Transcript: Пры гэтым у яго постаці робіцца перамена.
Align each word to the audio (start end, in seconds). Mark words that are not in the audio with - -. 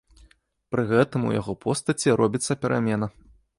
Пры 0.75 0.85
гэтым 0.91 1.27
у 1.29 1.35
яго 1.39 1.53
постаці 1.67 2.17
робіцца 2.25 2.53
перамена. 2.67 3.15